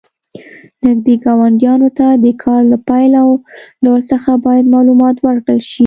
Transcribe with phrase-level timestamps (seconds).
[0.85, 3.29] نږدې ګاونډیانو ته د کار له پیل او
[3.83, 5.79] ډول څخه باید معلومات ورکړل شي.